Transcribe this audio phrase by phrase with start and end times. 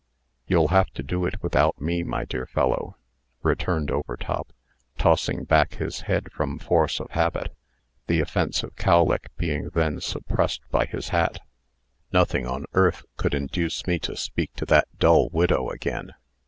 [0.47, 2.95] "You'll have to do it without me, my dear fellow,"
[3.43, 4.51] returned Overtop,
[4.97, 7.55] tossing back his head from force of habit,
[8.07, 11.37] the offensive cowlick being then suppressed by his hat.
[12.11, 16.15] "Nothing on earth could induce me to speak to that dull widow again."